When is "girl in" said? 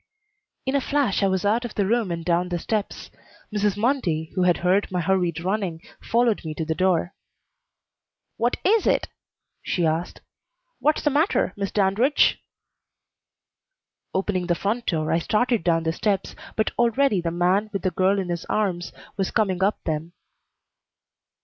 17.91-18.29